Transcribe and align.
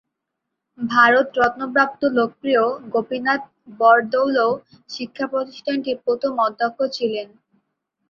ভারত 0.79 1.27
রত্ন 1.39 1.61
প্রাপ্ত 1.73 2.01
লোকপ্রিয় 2.17 2.63
গোপীনাথ 2.93 3.41
বরদলৈ 3.79 4.51
শিক্ষা 4.89 5.25
প্রতিষ্ঠানটির 5.33 5.97
প্রথম 6.05 6.33
অধ্যক্ষ 6.45 6.79
ছিলেন। 6.95 7.27